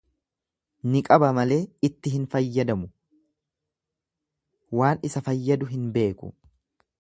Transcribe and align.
Ni 0.93 1.01
qaba 1.09 1.27
malee 1.39 1.59
itti 1.87 2.13
hin 2.13 2.25
fayyadamu, 2.31 2.89
waan 4.81 5.05
isa 5.11 5.23
fayyadu 5.29 5.71
hin 5.77 5.85
beeku. 5.99 6.33